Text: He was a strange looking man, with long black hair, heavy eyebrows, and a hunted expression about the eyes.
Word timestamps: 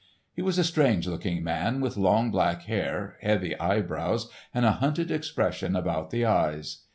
He 0.33 0.41
was 0.41 0.57
a 0.57 0.63
strange 0.63 1.05
looking 1.07 1.43
man, 1.43 1.79
with 1.79 1.95
long 1.95 2.31
black 2.31 2.63
hair, 2.63 3.17
heavy 3.21 3.55
eyebrows, 3.59 4.31
and 4.51 4.65
a 4.65 4.71
hunted 4.71 5.11
expression 5.11 5.75
about 5.75 6.09
the 6.09 6.25
eyes. 6.25 6.77